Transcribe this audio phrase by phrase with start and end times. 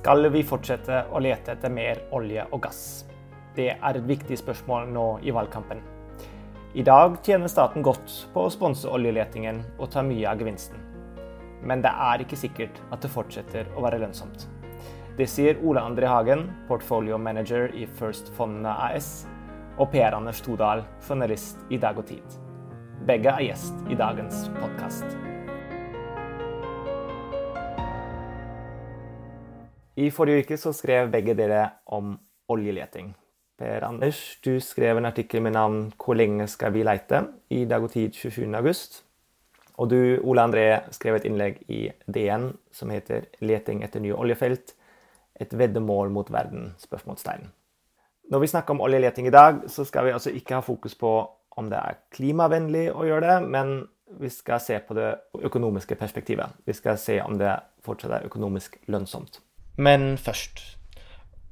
[0.00, 3.04] Skal vi fortsette å lete etter mer olje og gass?
[3.52, 5.82] Det er et viktig spørsmål nå i valgkampen.
[6.72, 10.80] I dag tjener staten godt på å sponse oljeletingen og ta mye av gevinsten.
[11.60, 14.46] Men det er ikke sikkert at det fortsetter å være lønnsomt.
[15.20, 19.26] Det sier Ole André Hagen, portfolio manager i First Fondene AS,
[19.76, 22.40] og Per Anders Todal, journalist i Dag og Tid.
[23.04, 25.29] Begge er gjest i dagens podkast.
[30.00, 32.14] I forrige uke så skrev begge dere om
[32.48, 33.10] oljeleting.
[33.60, 37.82] Per Anders, du skrev en artikkel med navn 'Hvor lenge skal vi leite?' i Dag
[37.82, 39.02] og Tid 27.8.
[39.76, 44.72] Og du, Ole André, skrev et innlegg i DN som heter 'Leting etter nye oljefelt'.
[45.40, 46.74] Et veddemål mot verden?
[46.78, 47.50] spørsmålstegn.
[48.30, 51.30] Når vi snakker om oljeleting i dag, så skal vi altså ikke ha fokus på
[51.50, 53.88] om det er klimavennlig å gjøre det, men
[54.20, 56.46] vi skal se på det økonomiske perspektivet.
[56.66, 59.40] Vi skal se om det fortsatt er økonomisk lønnsomt.
[59.76, 60.78] Men først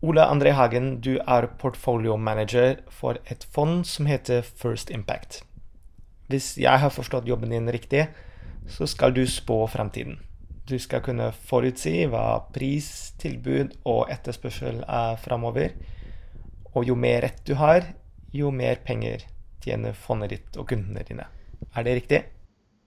[0.03, 5.43] Ole André Hagen, du er portfolio-manager for et fond som heter First Impact.
[6.29, 8.05] Hvis jeg har forstått jobben din riktig,
[8.69, 10.21] så skal du spå fremtiden.
[10.69, 15.75] Du skal kunne forutsi hva pris, tilbud og etterspørsel er fremover.
[16.77, 17.89] Og jo mer rett du har,
[18.33, 19.25] jo mer penger
[19.65, 21.27] tjener fondet ditt og kundene dine.
[21.75, 22.23] Er det riktig?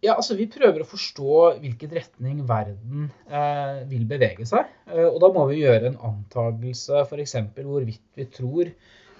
[0.01, 4.69] Ja, altså Vi prøver å forstå hvilken retning verden eh, vil bevege seg.
[4.89, 7.35] Eh, og da må vi gjøre en antagelse f.eks.
[7.59, 8.71] hvorvidt vi tror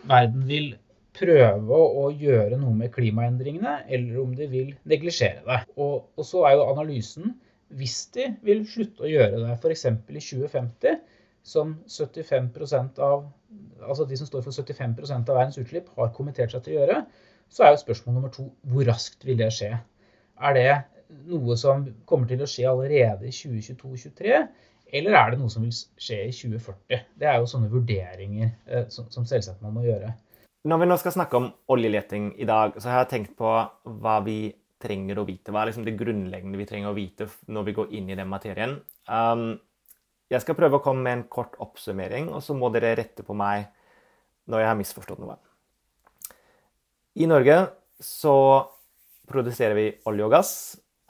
[0.09, 0.72] verden vil
[1.14, 5.59] prøve å gjøre noe med klimaendringene, eller om de vil neglisjere det.
[5.78, 7.36] Og, og så er jo analysen
[7.78, 9.86] hvis de vil slutte å gjøre det, f.eks.
[9.86, 10.98] i 2050,
[11.46, 13.28] som 75% av,
[13.86, 17.00] altså de som står for 75% av verdens utslipp, har kommentert seg til å gjøre,
[17.52, 19.76] så er jo spørsmål nummer to hvor raskt vil det skje?
[20.42, 20.70] Er det
[21.29, 24.41] noe som kommer til å skje allerede i 2022-2023,
[24.97, 27.06] eller er det noe som vil skje i 2040?
[27.19, 30.12] Det er jo sånne vurderinger eh, som, som, selvsagt man må gjøre.
[30.68, 34.18] Når vi nå skal snakke om oljeleting i dag, så har jeg tenkt på hva
[34.25, 34.51] vi
[34.81, 35.53] trenger å vite.
[35.53, 38.30] Hva er liksom det grunnleggende vi trenger å vite når vi går inn i den
[38.30, 38.75] materien?
[39.09, 39.56] Um,
[40.31, 43.35] jeg skal prøve å komme med en kort oppsummering, og så må dere rette på
[43.38, 43.68] meg
[44.51, 45.38] når jeg har misforstått noe.
[47.19, 47.57] I Norge
[48.01, 48.35] så
[49.28, 50.54] produserer vi olje og gass.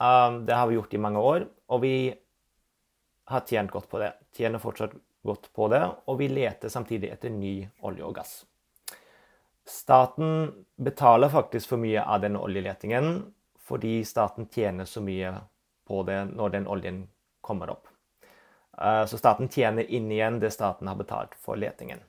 [0.02, 1.94] Um, det har vi gjort i mange år, og vi
[3.30, 4.12] har tjent godt på det.
[4.36, 8.32] Tjener fortsatt godt på det, og vi leter samtidig etter ny olje og gass.
[9.68, 13.14] Staten betaler faktisk for mye av den oljeletingen
[13.62, 15.30] fordi staten tjener så mye
[15.86, 16.96] på det når den oljen
[17.40, 17.86] kommer opp.
[18.74, 22.02] Uh, så staten tjener inn igjen det staten har betalt for letingen.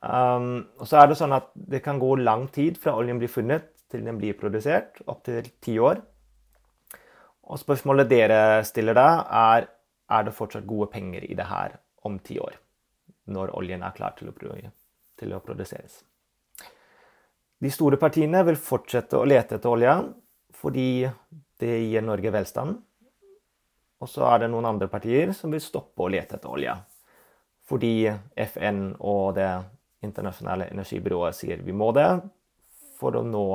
[0.00, 3.28] Um, og så er det sånn at det kan gå lang tid fra oljen blir
[3.28, 6.00] funnet til den blir produsert, opptil ti år.
[7.50, 9.68] Og spørsmålet dere stiller da, er
[10.10, 12.56] er det fortsatt gode penger i det her om ti år,
[13.30, 16.00] når oljen er klar til å, til å produseres.
[17.60, 19.96] De store partiene vil fortsette å lete etter olje
[20.60, 21.08] fordi
[21.60, 22.78] det gir Norge velstand.
[24.00, 26.74] Og så er det noen andre partier som vil stoppe å lete etter olje.
[27.68, 28.10] Fordi
[28.50, 29.50] FN og Det
[30.00, 32.08] internasjonale energibyrået sier vi må det
[32.96, 33.46] for å nå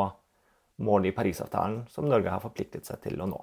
[0.84, 3.40] målet i Parisavtalen som Norge har forpliktet seg til å nå.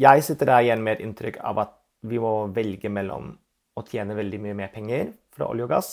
[0.00, 3.30] Jeg sitter der igjen med et inntrykk av at vi må velge mellom
[3.74, 5.90] å tjene veldig mye mer penger fra olje og gass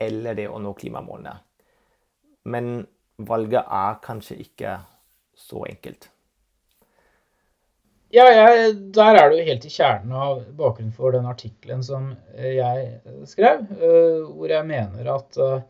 [0.00, 1.34] eller det å nå klimamålene.
[2.50, 2.80] Men
[3.20, 4.78] valget er kanskje ikke
[5.36, 6.08] så enkelt.
[8.10, 12.88] Ja, jeg, der er du helt i kjernen av bakgrunnen for den artikkelen som jeg
[13.30, 15.60] skrev, eh, hvor jeg mener at eh,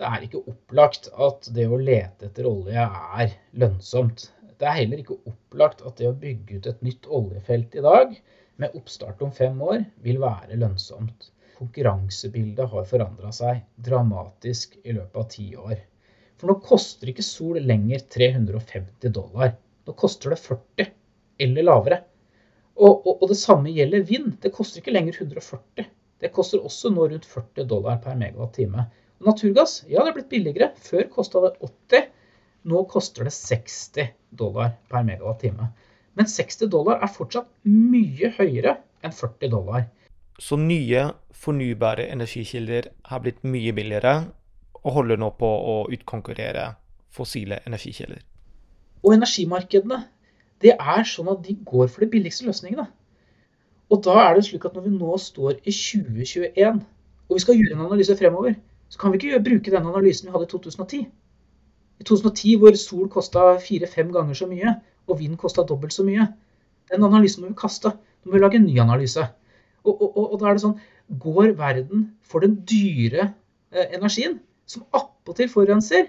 [0.00, 2.84] det er ikke opplagt at det å lete etter olje
[3.20, 4.30] er lønnsomt.
[4.58, 8.16] Det er heller ikke opplagt at det å bygge ut et nytt oljefelt i dag,
[8.62, 11.28] med oppstart om fem år, vil være lønnsomt.
[11.58, 15.76] Konkurransebildet har forandra seg dramatisk i løpet av ti år.
[16.40, 19.52] For nå koster ikke sol lenger 350 dollar.
[19.86, 20.88] Nå koster det 40
[21.46, 22.00] eller lavere.
[22.78, 24.32] Og, og, og det samme gjelder vind.
[24.42, 25.86] Det koster ikke lenger 140.
[26.22, 28.86] Det koster også nå rundt 40 dollar per megawatt-time.
[29.22, 30.72] Naturgass ja, det er blitt billigere.
[30.82, 32.10] Før kosta det 80.
[32.70, 35.70] Nå koster det 60 dollar per megawatt-time.
[36.18, 39.86] Men 60 dollar er fortsatt mye høyere enn 40 dollar.
[40.38, 44.14] Så nye fornybare energikilder har blitt mye billigere
[44.82, 46.72] og holder nå på å utkonkurrere
[47.12, 48.22] fossile energikilder.
[49.02, 50.00] Og energimarkedene,
[50.62, 52.86] det er sånn at de går for de billigste løsningene.
[53.92, 56.82] Og da er det slik at når vi nå står i 2021,
[57.28, 58.54] og vi skal gjøre en analyse fremover,
[58.92, 60.98] så kan vi ikke bruke den analysen vi hadde i 2010.
[62.02, 64.74] I 2010 hvor sol kosta fire-fem ganger så mye,
[65.08, 66.26] og vind kosta dobbelt så mye.
[66.92, 67.94] Den analysen må vi kaste.
[68.22, 69.24] Nå må vi lage en ny analyse.
[69.82, 70.80] Og, og, og, da er det sånn
[71.22, 73.24] Går verden for den dyre
[73.72, 74.38] eh, energien,
[74.70, 76.06] som attpåtil forurenser,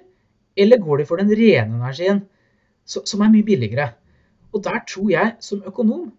[0.55, 2.21] eller går de for den rene energien,
[2.85, 3.89] så, som er mye billigere?
[4.53, 6.11] Og der tror jeg som økonom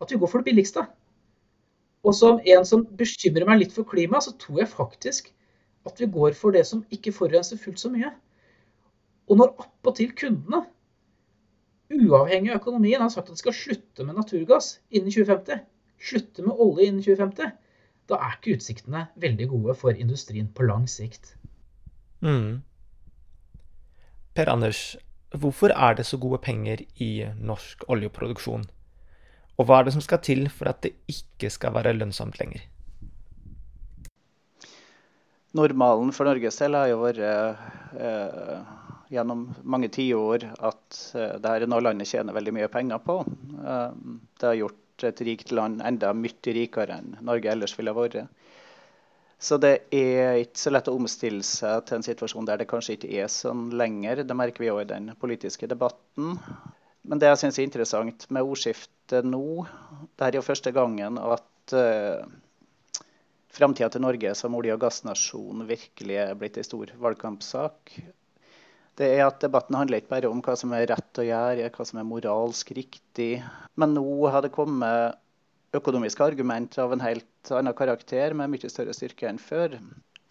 [0.00, 0.84] at vi går for det billigste.
[2.06, 5.32] Og som en som bekymrer meg litt for klimaet, så tror jeg faktisk
[5.86, 8.10] at vi går for det som ikke forurenser fullt så mye.
[9.30, 10.64] Og når appåtil kundene,
[11.92, 15.62] uavhengig av økonomien, har sagt at de skal slutte med naturgass innen 2050,
[16.02, 17.50] slutte med olje innen 2050,
[18.06, 21.34] da er ikke utsiktene veldig gode for industrien på lang sikt.
[22.22, 22.62] Mm.
[24.36, 24.96] Per Anders,
[25.34, 28.66] hvorfor er det så gode penger i norsk oljeproduksjon?
[29.56, 32.62] Og hva er det som skal til for at det ikke skal være lønnsomt lenger?
[35.56, 38.58] Normalen for Norges del har jo vært eh,
[39.12, 43.20] gjennom mange tiår at eh, det er noe landet tjener veldig mye penger på.
[43.24, 43.94] Eh,
[44.40, 48.26] det har gjort et rikt land enda mye rikere enn Norge ellers ville vært.
[49.38, 52.96] Så det er ikke så lett å omstille seg til en situasjon der det kanskje
[52.96, 54.24] ikke er sånn lenger.
[54.24, 56.38] Det merker vi òg i den politiske debatten.
[57.06, 59.66] Men det jeg syns er interessant med ordskiftet nå,
[60.16, 62.24] det er jo første gangen at uh,
[63.56, 67.96] framtida til Norge som olje- og gassnasjon virkelig er blitt en stor valgkampsak.
[68.96, 71.84] Det er at Debatten handler ikke bare om hva som er rett å gjøre, hva
[71.84, 73.42] som er moralsk riktig.
[73.76, 75.18] Men nå har det kommet
[75.76, 79.76] økonomiske argumenter av en helt annen karakter med mye større styrke enn før.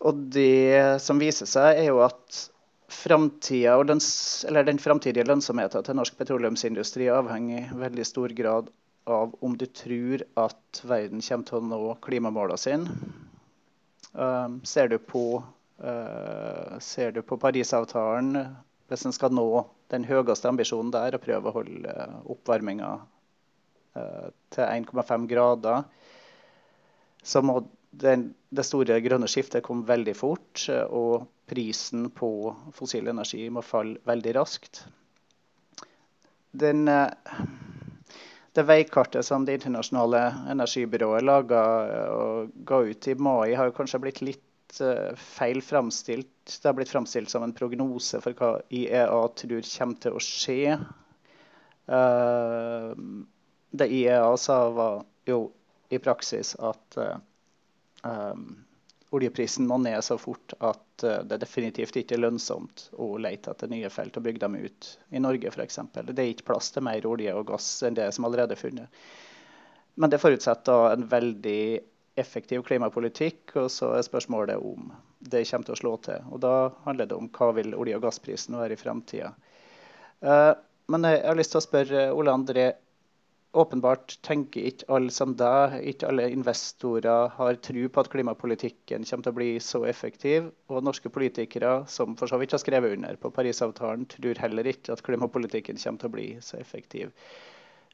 [0.06, 2.42] Og det som viser seg, er jo at
[3.06, 8.70] den framtidige lønnsomheten til norsk petroleumsindustri avhenger i veldig stor grad
[9.06, 13.12] av om du tror at verden kommer til å nå klimamålene sine.
[14.16, 15.44] Um, ser, du på,
[15.84, 18.40] uh, ser du på Parisavtalen,
[18.90, 19.48] hvis en skal nå
[19.92, 25.86] den høyeste ambisjonen der og prøve å holde uh, oppvarminga uh, til 1,5 grader,
[27.26, 27.60] så må
[27.96, 30.68] den, det store grønne skiftet komme veldig fort.
[30.90, 34.86] og prisen på fossil energi må falle veldig raskt.
[36.56, 37.12] Den, eh,
[38.56, 40.22] det veikartet som Det internasjonale
[40.52, 41.62] energibyrået laga
[42.16, 46.30] og ga ut i mai, har kanskje blitt litt eh, feil framstilt.
[46.48, 50.78] Det har blitt framstilt som en prognose for hva IEA tror kommer til å skje.
[52.00, 52.92] Eh,
[53.76, 55.42] det IEA sa, var jo
[55.92, 56.96] i praksis at
[59.16, 63.72] oljeprisen må ned så fort at eh, det definitivt ikke er lønnsomt å lete etter
[63.72, 65.80] nye felt og bygge dem ut i Norge f.eks.
[65.96, 69.04] Det er ikke plass til mer olje og gass enn det som allerede er funnet.
[69.96, 71.62] Men det forutsetter en veldig
[72.20, 76.30] effektiv klimapolitikk, og så er spørsmålet om det kommer til å slå til.
[76.32, 79.34] Og Da handler det om hva vil olje- og gassprisen være i fremtida.
[80.22, 80.54] Eh,
[80.92, 82.66] men jeg har lyst til å spørre Ole André,
[83.58, 89.26] åpenbart tenker ikke alle som deg, ikke alle investorer har tro på at klimapolitikken kommer
[89.26, 90.52] til å bli så effektiv.
[90.72, 94.96] Og norske politikere, som for så vidt har skrevet under på Parisavtalen, tror heller ikke
[94.96, 97.14] at klimapolitikken kommer til å bli så effektiv.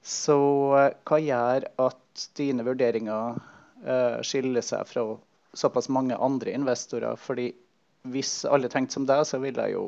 [0.01, 0.37] Så
[0.79, 5.05] eh, hva gjør at dine vurderinger uh, skiller seg fra
[5.53, 7.19] såpass mange andre investorer?
[7.21, 7.51] Fordi
[8.09, 9.85] hvis alle tenkte som deg, så ville jo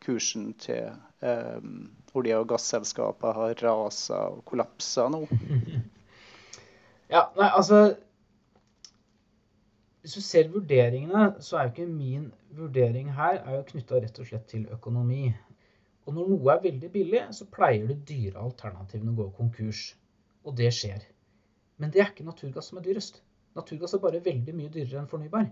[0.00, 0.88] kursen til
[1.20, 5.24] um, olje- og gasselskaper har rasa og kollapsa nå?
[7.10, 7.96] Ja, nei, altså
[10.00, 14.20] Hvis du ser vurderingene, så er jo ikke min vurdering her er jo knytta rett
[14.22, 15.26] og slett til økonomi.
[16.06, 19.82] Og når noe er veldig billig, så pleier de dyre alternativene å gå konkurs.
[20.46, 21.02] Og det skjer.
[21.76, 23.20] Men det er ikke naturgass som er dyrest.
[23.58, 25.50] Naturgass er bare veldig mye dyrere enn fornybar.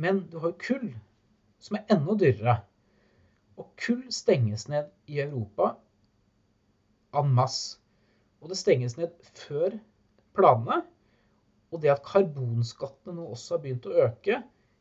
[0.00, 0.88] Men du har jo kull,
[1.60, 2.56] som er enda dyrere.
[3.60, 5.74] Og kull stenges ned i Europa
[7.22, 7.78] en masse.
[8.42, 9.78] Og det stenges ned før
[10.36, 10.82] planene.
[11.72, 14.40] Og det at karbonskattene nå også har begynt å øke,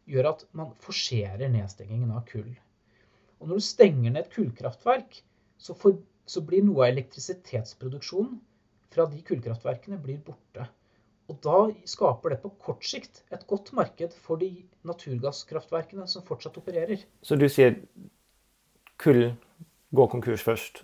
[0.09, 2.51] gjør at man forserer nedstengingen av kull.
[3.39, 5.17] Og når du stenger ned et kullkraftverk,
[5.57, 5.97] så, for,
[6.29, 8.37] så blir noe av elektrisitetsproduksjonen
[8.93, 10.67] fra de kullkraftverkene blir borte.
[11.31, 14.51] Og da skaper det på kort sikt et godt marked for de
[14.87, 17.05] naturgasskraftverkene som fortsatt opererer.
[17.23, 17.79] Så du sier
[19.01, 19.31] kull
[19.95, 20.83] går konkurs først,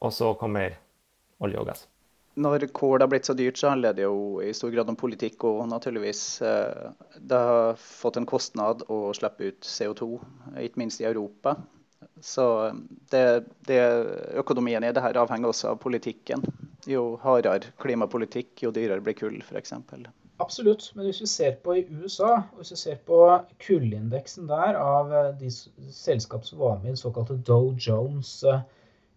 [0.00, 0.76] og så kommer
[1.40, 1.86] olje og gass.
[2.40, 5.44] Når kål har blitt så dyrt, så handler det jo i stor grad om politikk
[5.48, 6.22] og naturligvis.
[6.46, 10.08] Eh, det har fått en kostnad å slippe ut CO2,
[10.62, 11.56] ikke minst i Europa.
[12.22, 12.44] Så
[13.12, 13.24] det,
[13.66, 13.82] det
[14.40, 16.44] økonomien i det her avhenger også av politikken.
[16.88, 19.74] Jo hardere klimapolitikk, jo dyrere blir kull, f.eks.
[20.40, 20.86] Absolutt.
[20.94, 23.20] Men hvis vi ser på i USA, og hvis vi ser på
[23.66, 28.62] kullindeksen der av de selskap som var med i den såkalte Dow Jones uh,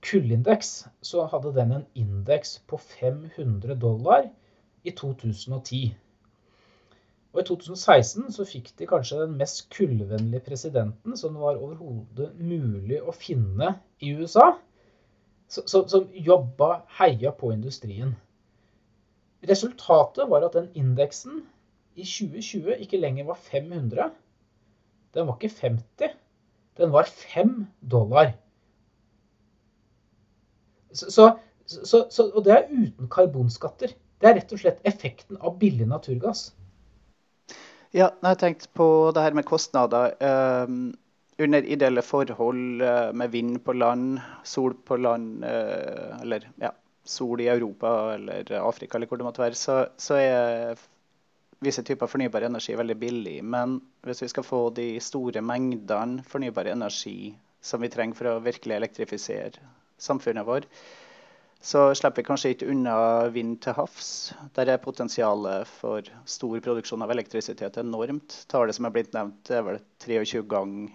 [0.04, 4.28] kullindeks, så hadde den en indeks på 500 dollar
[4.84, 5.96] i 2010.
[7.34, 13.00] Og i 2016 så fikk de kanskje den mest kullvennlige presidenten som var overhodet mulig
[13.02, 13.72] å finne
[14.04, 14.52] i USA,
[15.50, 18.14] som, som jobba, heia på industrien.
[19.50, 21.42] Resultatet var at den indeksen
[21.96, 24.14] i 2020 ikke lenger var 500.
[25.14, 26.14] Den var ikke 50.
[26.78, 27.58] Den var 5
[27.92, 28.34] dollar.
[30.94, 31.30] Så,
[31.66, 33.94] så, så, og det er uten karbonskatter.
[34.22, 36.52] Det er rett og slett effekten av billig naturgass.
[37.94, 40.16] Ja, jeg har tenkt på det her med kostnader.
[40.24, 40.94] Um,
[41.42, 46.72] under ideelle forhold uh, med vind på land, sol på land, uh, eller ja,
[47.04, 50.82] sol i Europa eller Afrika eller hvor det måtte være, så, så er
[51.64, 53.38] visse typer fornybar energi veldig billig.
[53.44, 57.34] Men hvis vi skal få de store mengdene fornybar energi
[57.64, 59.70] som vi trenger for å virkelig elektrifisere
[60.04, 60.68] samfunnet vårt,
[61.64, 62.96] så slipper vi kanskje ikke unna
[63.32, 64.34] vind til havs.
[64.58, 68.36] Der er potensialet for stor produksjon av elektrisitet enormt.
[68.52, 70.92] Tallet som er blitt nevnt, er vel 23 ganger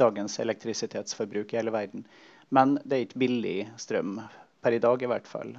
[0.00, 2.06] dagens elektrisitetsforbruk i hele verden.
[2.48, 4.16] Men det er ikke billig strøm
[4.64, 5.52] per i dag, i hvert fall.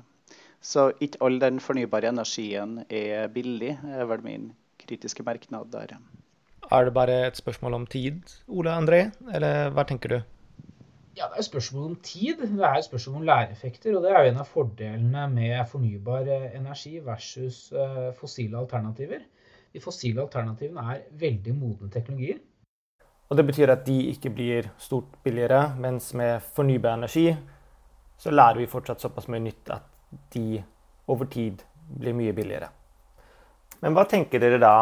[0.61, 4.49] Så ikke all den fornybare energien er billig, er vel min
[4.81, 5.93] kritiske merknad der.
[6.69, 9.03] Er det bare et spørsmål om tid, Ole André,
[9.33, 10.19] eller hva tenker du?
[11.19, 12.37] Ja, Det er spørsmål om tid.
[12.39, 13.95] Det er spørsmål om læreeffekter.
[13.97, 19.25] Og det er jo en av fordelene med fornybar eh, energi versus eh, fossile alternativer.
[19.73, 22.39] De fossile alternativene er veldig modne teknologier.
[23.29, 27.35] Og Det betyr at de ikke blir stort billigere, mens med fornybar energi
[28.17, 29.83] så lærer vi fortsatt såpass mye nytt at
[30.33, 30.63] de
[31.07, 31.61] over tid
[31.99, 32.71] blir mye billigere.
[33.81, 34.73] Men hva tenker dere da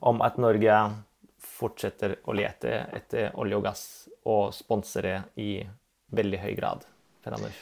[0.00, 0.82] om at Norge
[1.38, 3.86] fortsetter å lete etter olje og gass
[4.26, 5.60] og sponsere i
[6.14, 6.86] veldig høy grad?
[7.24, 7.58] Per Anders?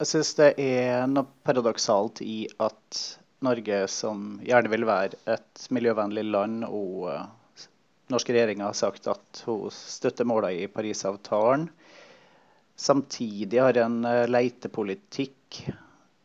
[0.00, 3.00] Jeg syns det er noe paradoksalt i at
[3.44, 7.68] Norge, som gjerne vil være et miljøvennlig land, og uh,
[8.12, 11.68] norske regjeringa har sagt at hun støtter målene i Parisavtalen,
[12.74, 15.60] samtidig har en uh, leitepolitikk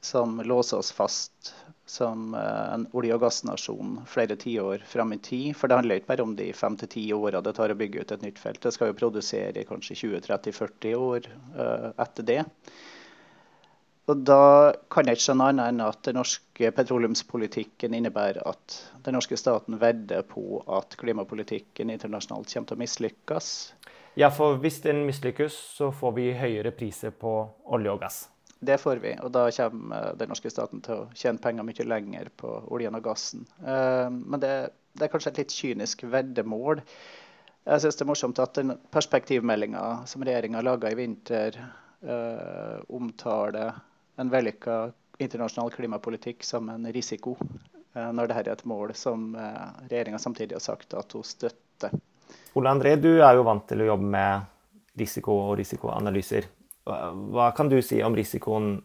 [0.02, 1.54] som låser oss fast
[1.90, 5.56] som eh, en olje- og gassnasjon flere tiår fram i tid.
[5.58, 8.06] For det handler ikke bare om de fem til ti åra det tar å bygge
[8.06, 8.62] ut et nytt felt.
[8.62, 12.40] Det skal jo produsere i kanskje 20-30-40 år uh, etter det.
[14.10, 19.18] Og Da kan jeg ikke skjønne annet enn at den norske petroleumspolitikken innebærer at den
[19.18, 23.52] norske staten vedder på at klimapolitikken internasjonalt kommer til å mislykkes.
[24.18, 27.38] Ja, for hvis den mislykkes, så får vi høyere priser på
[27.70, 28.24] olje og gass.
[28.60, 32.28] Det får vi, og da kommer den norske staten til å tjene penger mye lenger
[32.42, 33.46] på oljen og gassen.
[33.64, 34.52] Eh, men det,
[35.00, 36.82] det er kanskje et litt kynisk veddemål.
[37.70, 41.56] Jeg syns det er morsomt at den perspektivmeldinga som regjeringa laga i vinter,
[42.04, 43.80] eh, omtaler
[44.20, 44.78] en vellykka
[45.24, 47.38] internasjonal klimapolitikk som en risiko,
[47.96, 51.96] eh, når dette er et mål som regjeringa samtidig har sagt at hun støtter.
[52.60, 54.56] Ole André, du er jo vant til å jobbe med
[55.00, 56.59] risiko og risikoanalyser.
[56.88, 58.78] Hva kan du si om risikoen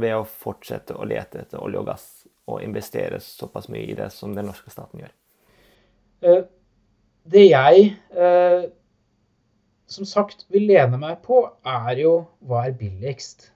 [0.00, 2.06] ved å fortsette å lete etter olje og gass
[2.50, 5.12] og investere såpass mye i det som den norske staten gjør?
[6.24, 6.42] Eh,
[7.30, 7.84] det jeg
[8.16, 8.66] eh,
[9.86, 13.50] som sagt vil lene meg på, er jo hva er billigst.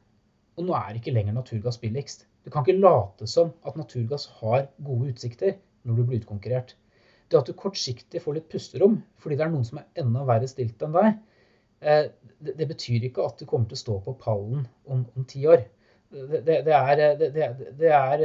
[0.59, 2.27] Og nå er ikke lenger naturgass billigst.
[2.45, 6.75] Du kan ikke late som at naturgass har gode utsikter når du blir utkonkurrert.
[7.29, 10.49] Det at du kortsiktig får litt pusterom fordi det er noen som er enda verre
[10.49, 11.19] stilt enn deg,
[11.81, 15.45] det, det, betyr ikke at du kommer til å stå på pallen om, om ti
[15.47, 15.63] år.
[16.11, 18.23] Det, det, er, det, er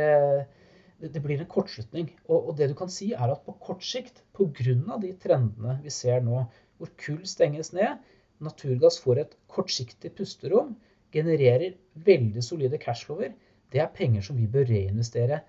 [1.03, 2.11] det blir en kortslutning.
[2.27, 4.97] Og, og, det du kan si, er at på kort sikt, pga.
[5.01, 6.45] de trendene vi ser nå,
[6.77, 7.99] hvor kull stenges ned,
[8.43, 10.75] naturgass får et kortsiktig pusterom,
[11.13, 13.33] genererer veldig solide cashflower,
[13.73, 15.41] det er penger som vi bør reinvestere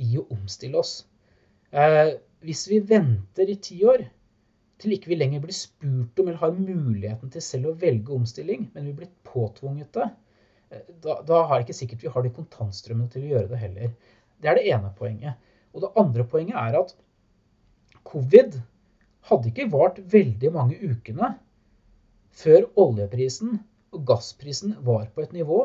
[0.00, 1.04] i å omstille oss.
[1.72, 4.04] Eh, hvis vi venter i ti år,
[4.84, 8.68] til ikke vi lenger blir spurt om eller har muligheten til selv å velge omstilling,
[8.74, 10.10] men vi blir påtvunget det,
[10.70, 13.96] eh, da, da har ikke sikkert vi har de kontantstrømmene til å gjøre det heller.
[14.40, 15.50] Det er det ene poenget.
[15.74, 16.94] Og det andre poenget er at
[18.04, 18.60] covid
[19.30, 21.32] hadde ikke vart veldig mange ukene
[22.34, 23.56] før oljeprisen
[23.94, 25.60] og gassprisen var på et nivå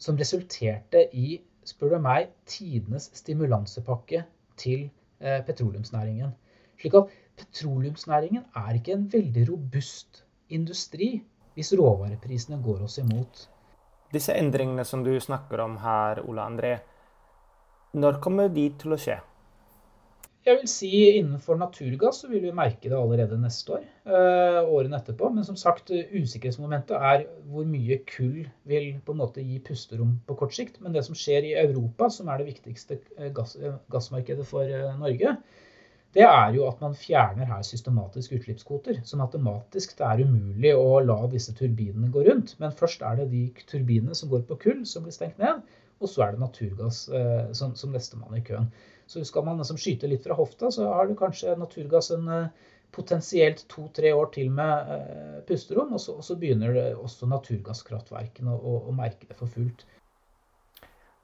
[0.00, 4.22] som resulterte i, spør du meg, tidenes stimulansepakke
[4.60, 4.86] til
[5.20, 6.32] eh, petroleumsnæringen.
[6.80, 11.16] Slik at petroleumsnæringen er ikke en veldig robust industri
[11.56, 13.46] hvis råvareprisene går oss imot.
[14.14, 16.76] Disse endringene som du snakker om her, Ola André,
[17.94, 19.18] når kommer de til å skje?
[20.40, 23.82] Jeg vil si Innenfor naturgass så vil vi merke det allerede neste år.
[24.08, 25.28] Øh, årene etterpå.
[25.34, 30.38] Men som sagt, usikkerhetsmomentet er hvor mye kull vil på en måte gi pusterom på
[30.40, 30.80] kort sikt.
[30.80, 34.64] Men det som skjer i Europa, som er det viktigste eh, gass, eh, gassmarkedet for
[35.02, 35.36] Norge,
[36.16, 38.98] det er jo at man fjerner her systematisk utslippskvoter.
[39.06, 42.56] Så matematisk det er umulig å la disse turbinene gå rundt.
[42.58, 45.62] Men først er det de turbinene som går på kull, som blir stengt ned.
[46.00, 48.66] Og så er det naturgass eh, som, som nestemann i køen.
[49.10, 52.66] Så skal man liksom skyte litt fra hofta, så har du kanskje naturgass en eh,
[52.90, 55.92] potensielt to-tre år til med eh, pusterom.
[55.94, 59.86] Og så, og så, begynner det også naturgasskraftverkene å, å, å merke det for fullt.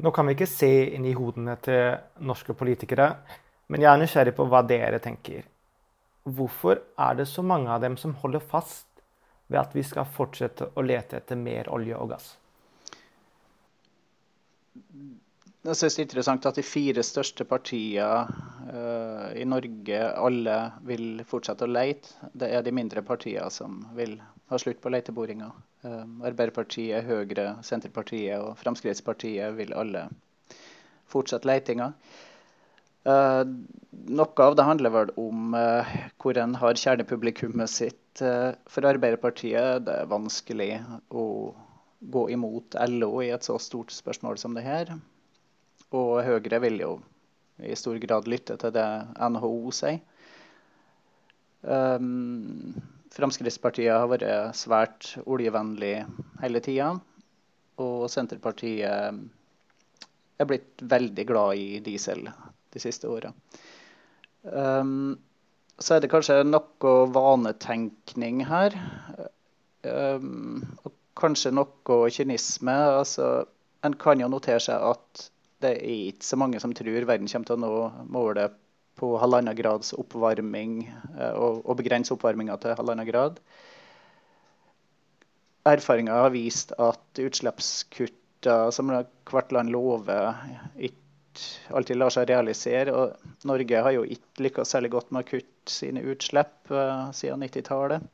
[0.05, 1.97] Nå kan vi ikke se inn i hodene til
[2.29, 3.15] norske politikere.
[3.67, 5.47] Men jeg er nysgjerrig på hva dere tenker.
[6.27, 8.87] Hvorfor er det så mange av dem som holder fast
[9.47, 12.33] ved at vi skal fortsette å lete etter mer olje og gass?
[15.67, 18.07] Jeg synes det er interessant at de fire største partiene
[18.71, 22.31] uh, i Norge alle vil fortsette å leite.
[22.39, 24.15] Det er de mindre partiene som vil
[24.51, 25.51] ha slutt på leteboringa.
[25.83, 30.07] Uh, Arbeiderpartiet, Høyre, Senterpartiet og Fremskrittspartiet vil alle
[31.11, 31.91] fortsette leitinga.
[33.07, 33.47] Uh,
[34.11, 38.03] noe av det handler vel om uh, hvor en har kjernepublikummet sitt.
[38.19, 40.73] Uh, for Arbeiderpartiet det er vanskelig
[41.15, 41.27] å
[42.01, 44.91] gå imot LO i et så stort spørsmål som det her.
[45.95, 46.97] Og Høyre vil jo
[47.63, 50.03] i stor grad lytte til det NHO sier.
[53.17, 55.95] Fremskrittspartiet har vært svært oljevennlig
[56.43, 56.91] hele tida.
[57.81, 59.23] Og Senterpartiet
[60.37, 62.29] er blitt veldig glad i diesel
[62.77, 63.33] de siste åra.
[64.45, 65.17] Um,
[65.79, 68.77] så er det kanskje noe vanetenkning her.
[69.83, 72.77] Um, og kanskje noe kynisme.
[73.01, 73.47] Altså,
[73.87, 75.27] en kan jo notere seg at
[75.65, 77.75] det er ikke så mange som tror verden kommer til å nå
[78.13, 78.57] målet
[78.97, 83.41] på halvannen grads oppvarming, eh, og, og begrense oppvarminga til halvannen grad.
[85.69, 90.39] Erfaringer har vist at utslippskutta som hvert land lover,
[90.77, 91.06] ikke
[91.75, 92.95] alltid lar seg realisere.
[92.95, 97.45] Og Norge har jo ikke lykkes særlig godt med å kutte sine utslipp uh, siden
[97.45, 98.05] 90-tallet.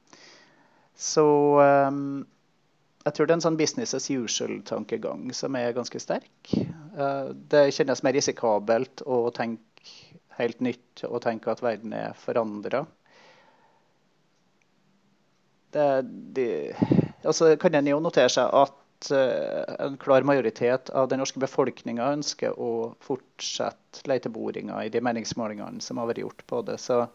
[0.99, 1.27] Så
[1.61, 2.23] um,
[3.03, 6.55] jeg tror det er en sånn business as usual-tankegang som er ganske sterk.
[6.97, 9.61] Uh, det kjennes mer risikabelt å tenke
[10.39, 12.87] helt nytt og tenke at verden er forandra.
[15.73, 18.77] Altså kan en jo notere seg at
[19.11, 25.83] Eh, en klar majoritet av den norske befolkninga ønsker å fortsette leteboringa i de meningsmålingene
[25.83, 26.79] som har vært gjort på det.
[26.83, 27.07] Så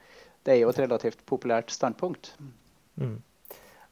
[0.43, 2.33] det er jo et relativt populært standpunkt.
[2.99, 3.19] Mm.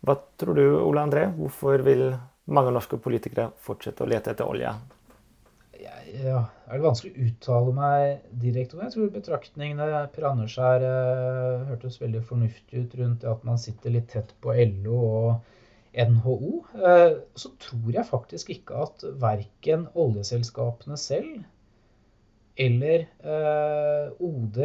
[0.06, 1.30] Hva tror du, Ole André?
[1.38, 2.10] Hvorfor vil
[2.46, 4.74] mange norske politikere fortsette å lete etter olje?
[6.16, 8.84] Ja, er det vanskelig å uttale meg direkte om.
[8.86, 13.60] Jeg tror betraktningene Per Anders her eh, hørtes veldig fornuftig ut rundt det at man
[13.62, 15.55] sitter litt tett på LO og
[15.96, 21.44] NHO, eh, så tror jeg faktisk ikke at verken oljeselskapene selv
[22.58, 24.60] eller eh, OD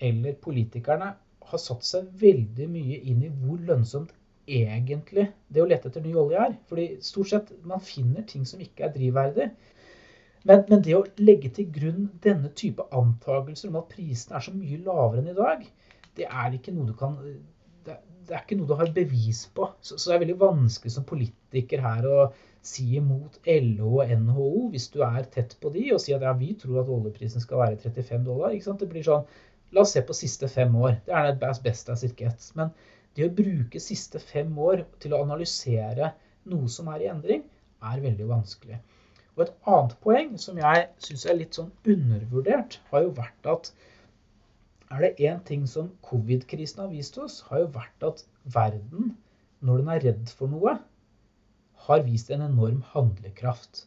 [0.00, 1.10] eller politikerne
[1.44, 4.14] har satt seg veldig mye inn i hvor lønnsomt
[4.48, 6.56] egentlig det å lete etter ny olje er.
[6.68, 9.50] Fordi stort sett man finner ting som ikke er drivverdig.
[10.44, 14.52] Men, men, det å legge til grunn denne type antakelser om at prisene er så
[14.52, 15.64] mye lavere enn i dag,
[16.18, 17.16] det er ikke noe du kan
[17.84, 19.68] det er ikke noe du har bevis på.
[19.80, 22.18] Så, så, det er veldig vanskelig som politiker her å
[22.64, 26.32] si imot LO og NHO hvis du er tett på de og si at ja,
[26.38, 28.54] vi tror at oljeprisen skal være 35 dollar.
[28.54, 29.26] Det blir sånn
[29.74, 31.00] La oss se på siste fem år.
[31.06, 32.52] Det er det best as it gets.
[32.54, 32.68] Men
[33.16, 36.12] det å bruke siste fem år til å analysere
[36.52, 37.42] noe som er i endring,
[37.82, 38.78] er veldig vanskelig.
[39.34, 43.72] Og et annet poeng som jeg syns er litt sånn undervurdert, har jo vært at
[44.94, 48.22] er det én ting som covid-krisen har vist oss, har jo vært at
[48.56, 49.14] verden,
[49.64, 50.76] når den er redd for noe,
[51.86, 53.86] har vist en enorm handlekraft.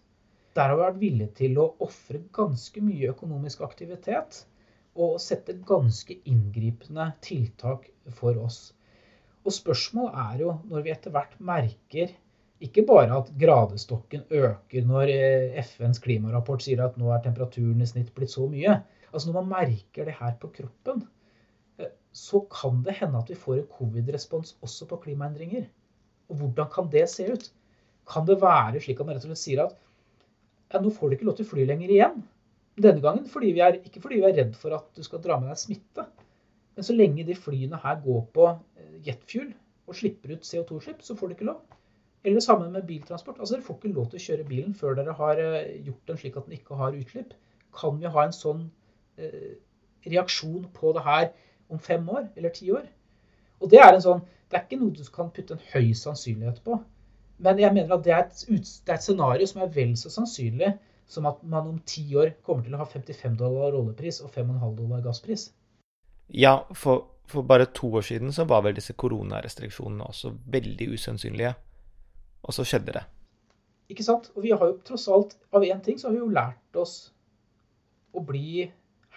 [0.57, 4.43] Der har vi vært villige til å ofre ganske mye økonomisk aktivitet
[4.97, 7.87] og sette ganske inngripende tiltak
[8.19, 8.61] for oss.
[9.45, 12.15] Og spørsmålet er jo, når vi etter hvert merker
[12.65, 17.89] ikke bare at gradestokken øker når eh, FNs klimarapport sier at nå er temperaturen i
[17.89, 18.79] snitt blitt så mye,
[19.13, 21.03] Altså Når man merker det her på kroppen,
[21.79, 25.67] eh, så kan det hende at vi får en covid-respons også på klimaendringer.
[26.29, 27.51] Og hvordan kan det se ut?
[28.07, 29.77] Kan det være slik at man rett og slett sier at
[30.73, 32.21] ja, nå får du ikke lov til å fly lenger igjen?
[32.77, 35.49] Denne gangen fordi er, ikke fordi vi er redd for at du skal dra med
[35.49, 36.05] deg smitte.
[36.77, 39.49] Men så lenge de flyene her går på eh, jetfuel
[39.87, 41.63] og slipper ut CO2-slipp, så får du ikke lov.
[42.27, 43.39] Eller sammen med biltransport.
[43.39, 46.19] Altså Dere får ikke lov til å kjøre bilen før dere har eh, gjort den
[46.21, 47.33] slik at den ikke har utslipp.
[47.77, 48.67] Kan vi ha en sånn
[50.07, 51.29] reaksjon på det her
[51.69, 52.85] om fem år eller ti år.
[53.61, 56.61] Og det er en sånn, det er ikke noe du kan putte en høy sannsynlighet
[56.65, 56.77] på.
[57.43, 60.09] Men jeg mener at det er, et, det er et scenario som er vel så
[60.13, 60.71] sannsynlig
[61.07, 64.73] som at man om ti år kommer til å ha 55 dollar rollepris og 5,5
[64.79, 65.49] dollar gasspris.
[66.27, 71.53] Ja, for, for bare to år siden så var vel disse koronarestriksjonene også veldig usannsynlige.
[72.43, 73.05] Og så skjedde det.
[73.91, 74.31] Ikke sant?
[74.35, 76.97] Og vi har jo tross alt, av én ting, så har vi jo lært oss
[78.11, 78.67] å bli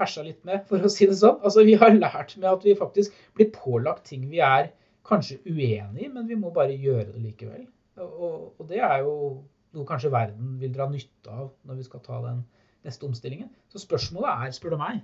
[0.00, 1.40] hersa litt med, for å si det sånn.
[1.44, 4.70] Altså, vi har lært med at vi faktisk blir pålagt ting vi er
[5.06, 7.64] kanskje uenig i, men vi må bare gjøre det likevel.
[8.00, 9.14] Og, og, det er jo
[9.76, 12.44] noe kanskje verden vil dra nytte av når vi skal ta den
[12.86, 13.50] neste omstillingen.
[13.72, 15.02] Så spørsmålet er, spør du meg,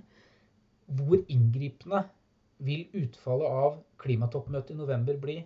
[0.97, 2.05] hvor inngripende
[2.63, 5.37] vil utfallet av klimatoppmøtet i november bli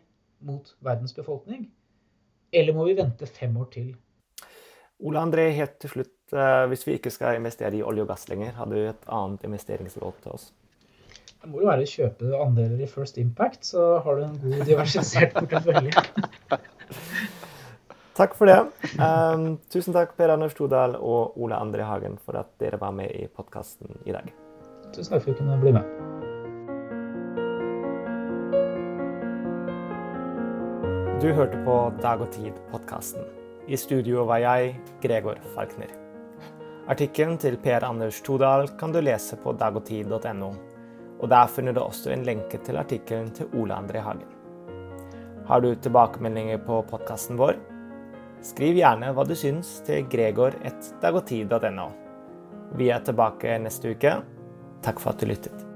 [0.47, 1.67] mot verdens befolkning?
[2.53, 3.91] Eller må vi vente fem år til?
[5.01, 8.27] Ole André, helt til slutt, eh, hvis vi ikke skal investere i olje og gass
[8.29, 10.51] lenger, har du et annet investeringsråd til oss?
[11.41, 14.61] Det må jo være å kjøpe andeler i First Impact, så har du en god
[14.69, 16.03] diversifisert portefølje.
[18.19, 18.59] takk for det.
[19.01, 23.09] Um, tusen takk, Per Anders Todal og Ole André Hagen, for at dere var med
[23.17, 24.29] i podkasten i dag.
[24.93, 25.85] Tusen takk for at du kunne bli med.
[31.21, 33.40] Du hørte på Dag og Tid-podkasten.
[33.67, 35.91] I studio var jeg, Gregor Falkner.
[36.89, 40.49] Artikkelen til Per Anders Todal kan du lese på dagogtid.no.
[41.21, 44.25] Og der finner du også en lenke til artikkelen til Ole André Hagen.
[45.45, 47.59] Har du tilbakemeldinger på podkasten vår?
[48.41, 51.89] Skriv gjerne hva du syns til gregor1dagogtid.no.
[52.79, 54.17] Vi er tilbake neste uke.
[54.81, 55.70] Takk for at du lyttet.